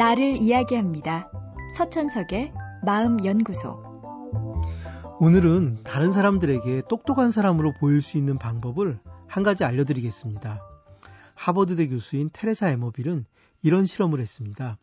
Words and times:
나를 0.00 0.38
이야기합니다. 0.38 1.30
서천석의 1.76 2.54
마음연구소. 2.86 3.82
오늘은 5.20 5.82
다른 5.84 6.14
사람들에게 6.14 6.84
똑똑한 6.88 7.30
사람으로 7.30 7.74
보일 7.74 8.00
수 8.00 8.16
있는 8.16 8.38
방법을 8.38 8.98
한 9.28 9.42
가지 9.42 9.62
알려드리겠습니다. 9.62 10.62
하버드대 11.34 11.88
교수인 11.88 12.30
테레사 12.32 12.70
에머빌은 12.70 13.26
이런 13.62 13.84
실험을 13.84 14.20
했습니다. 14.20 14.78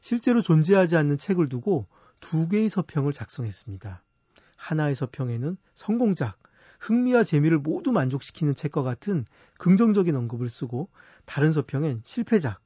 실제로 0.00 0.40
존재하지 0.40 0.96
않는 0.96 1.18
책을 1.18 1.48
두고 1.48 1.88
두 2.20 2.48
개의 2.48 2.68
서평을 2.68 3.12
작성했습니다. 3.12 4.00
하나의 4.54 4.94
서평에는 4.94 5.56
성공작, 5.74 6.38
흥미와 6.78 7.24
재미를 7.24 7.58
모두 7.58 7.90
만족시키는 7.90 8.54
책과 8.54 8.84
같은 8.84 9.26
긍정적인 9.58 10.14
언급을 10.14 10.48
쓰고 10.48 10.88
다른 11.24 11.50
서평엔 11.50 12.02
실패작, 12.04 12.60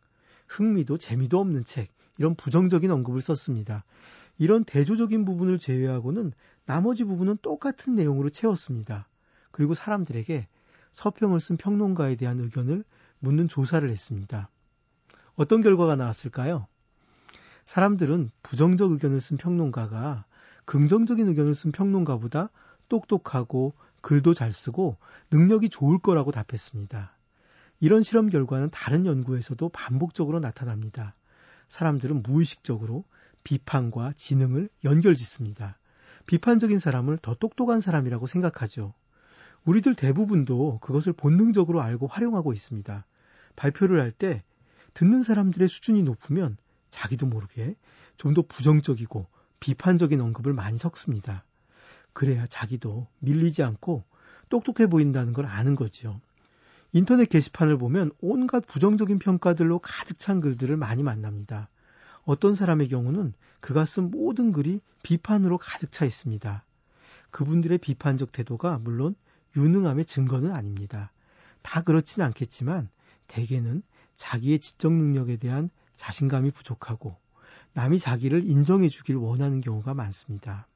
흥미도 0.48 0.98
재미도 0.98 1.40
없는 1.40 1.64
책, 1.64 1.88
이런 2.18 2.34
부정적인 2.34 2.90
언급을 2.90 3.20
썼습니다. 3.20 3.84
이런 4.38 4.64
대조적인 4.64 5.24
부분을 5.24 5.58
제외하고는 5.58 6.32
나머지 6.64 7.04
부분은 7.04 7.38
똑같은 7.42 7.94
내용으로 7.94 8.28
채웠습니다. 8.28 9.08
그리고 9.50 9.74
사람들에게 9.74 10.48
서평을 10.92 11.40
쓴 11.40 11.56
평론가에 11.56 12.16
대한 12.16 12.40
의견을 12.40 12.84
묻는 13.18 13.48
조사를 13.48 13.88
했습니다. 13.88 14.50
어떤 15.36 15.62
결과가 15.62 15.96
나왔을까요? 15.96 16.66
사람들은 17.66 18.30
부정적 18.42 18.92
의견을 18.92 19.20
쓴 19.20 19.36
평론가가 19.36 20.24
긍정적인 20.64 21.28
의견을 21.28 21.54
쓴 21.54 21.72
평론가보다 21.72 22.50
똑똑하고 22.88 23.74
글도 24.00 24.34
잘 24.34 24.52
쓰고 24.52 24.96
능력이 25.30 25.68
좋을 25.68 25.98
거라고 25.98 26.30
답했습니다. 26.30 27.12
이런 27.80 28.02
실험 28.02 28.30
결과는 28.30 28.70
다른 28.70 29.04
연구에서도 29.04 29.68
반복적으로 29.68 30.40
나타납니다. 30.40 31.14
사람들은 31.68 32.22
무의식적으로 32.22 33.04
비판과 33.44 34.12
지능을 34.16 34.68
연결짓습니다. 34.84 35.78
비판적인 36.26 36.78
사람을 36.78 37.18
더 37.18 37.34
똑똑한 37.34 37.80
사람이라고 37.80 38.26
생각하죠. 38.26 38.94
우리들 39.64 39.94
대부분도 39.94 40.78
그것을 40.80 41.12
본능적으로 41.12 41.82
알고 41.82 42.06
활용하고 42.06 42.52
있습니다. 42.52 43.04
발표를 43.56 44.00
할 44.00 44.10
때 44.12 44.42
듣는 44.94 45.22
사람들의 45.22 45.68
수준이 45.68 46.02
높으면 46.02 46.56
자기도 46.90 47.26
모르게 47.26 47.76
좀 48.16 48.34
더 48.34 48.42
부정적이고 48.42 49.26
비판적인 49.60 50.20
언급을 50.20 50.52
많이 50.52 50.78
섞습니다. 50.78 51.44
그래야 52.12 52.46
자기도 52.46 53.06
밀리지 53.20 53.62
않고 53.62 54.04
똑똑해 54.48 54.86
보인다는 54.88 55.32
걸 55.32 55.46
아는 55.46 55.74
거지요. 55.74 56.20
인터넷 56.92 57.28
게시판을 57.28 57.78
보면 57.78 58.10
온갖 58.20 58.66
부정적인 58.66 59.18
평가들로 59.18 59.80
가득 59.80 60.18
찬 60.18 60.40
글들을 60.40 60.76
많이 60.76 61.02
만납니다. 61.02 61.68
어떤 62.24 62.54
사람의 62.54 62.88
경우는 62.88 63.34
그가 63.60 63.84
쓴 63.84 64.10
모든 64.10 64.52
글이 64.52 64.80
비판으로 65.02 65.58
가득 65.58 65.92
차 65.92 66.04
있습니다. 66.04 66.64
그분들의 67.30 67.78
비판적 67.78 68.32
태도가 68.32 68.78
물론 68.78 69.14
유능함의 69.56 70.04
증거는 70.04 70.52
아닙니다. 70.52 71.12
다 71.62 71.82
그렇진 71.82 72.22
않겠지만 72.22 72.88
대개는 73.26 73.82
자기의 74.16 74.58
지적 74.58 74.92
능력에 74.92 75.36
대한 75.36 75.70
자신감이 75.96 76.50
부족하고 76.50 77.16
남이 77.74 77.98
자기를 77.98 78.48
인정해 78.48 78.88
주길 78.88 79.16
원하는 79.16 79.60
경우가 79.60 79.94
많습니다. 79.94 80.66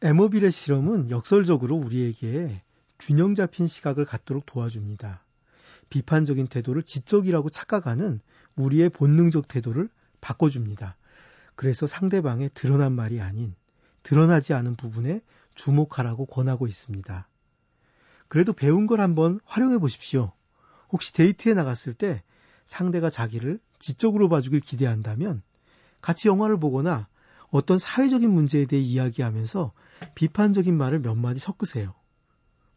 에머빌의 0.00 0.52
실험은 0.52 1.10
역설적으로 1.10 1.76
우리에게 1.76 2.62
균형 2.98 3.34
잡힌 3.34 3.66
시각을 3.66 4.04
갖도록 4.04 4.46
도와줍니다. 4.46 5.24
비판적인 5.88 6.48
태도를 6.48 6.82
지적이라고 6.82 7.48
착각하는 7.48 8.20
우리의 8.56 8.90
본능적 8.90 9.48
태도를 9.48 9.88
바꿔줍니다. 10.20 10.96
그래서 11.54 11.86
상대방의 11.86 12.50
드러난 12.54 12.92
말이 12.92 13.20
아닌 13.20 13.54
드러나지 14.02 14.52
않은 14.54 14.76
부분에 14.76 15.22
주목하라고 15.54 16.26
권하고 16.26 16.66
있습니다. 16.66 17.28
그래도 18.28 18.52
배운 18.52 18.86
걸 18.86 19.00
한번 19.00 19.40
활용해 19.44 19.78
보십시오. 19.78 20.32
혹시 20.90 21.12
데이트에 21.14 21.54
나갔을 21.54 21.94
때 21.94 22.22
상대가 22.64 23.10
자기를 23.10 23.58
지적으로 23.78 24.28
봐주길 24.28 24.60
기대한다면 24.60 25.42
같이 26.00 26.28
영화를 26.28 26.58
보거나 26.60 27.08
어떤 27.50 27.78
사회적인 27.78 28.30
문제에 28.30 28.66
대해 28.66 28.82
이야기하면서 28.82 29.72
비판적인 30.14 30.76
말을 30.76 31.00
몇 31.00 31.14
마디 31.14 31.40
섞으세요. 31.40 31.94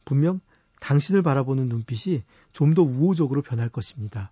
분명 0.05 0.39
당신을 0.79 1.21
바라보는 1.21 1.67
눈빛이 1.67 2.23
좀 2.51 2.73
더 2.73 2.81
우호적으로 2.81 3.41
변할 3.41 3.69
것입니다. 3.69 4.31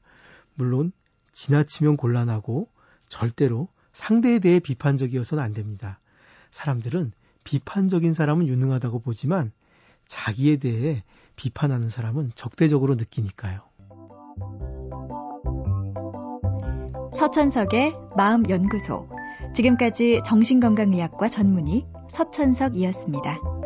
물론 0.55 0.91
지나치면 1.33 1.97
곤란하고 1.97 2.69
절대로 3.07 3.67
상대에 3.93 4.39
대해 4.39 4.59
비판적이어서는 4.59 5.43
안 5.43 5.53
됩니다. 5.53 5.99
사람들은 6.51 7.11
비판적인 7.43 8.13
사람은 8.13 8.47
유능하다고 8.47 8.99
보지만 8.99 9.51
자기에 10.07 10.57
대해 10.57 11.03
비판하는 11.35 11.89
사람은 11.89 12.31
적대적으로 12.35 12.95
느끼니까요. 12.95 13.61
서천석의 17.17 17.95
마음연구소. 18.15 19.09
지금까지 19.55 20.21
정신건강의학과 20.25 21.29
전문의 21.29 21.87
서천석이었습니다. 22.09 23.58